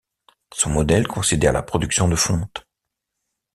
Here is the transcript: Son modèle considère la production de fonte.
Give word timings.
Son 0.55 0.71
modèle 0.71 1.07
considère 1.07 1.53
la 1.53 1.61
production 1.61 2.07
de 2.07 2.15
fonte. 2.15 2.65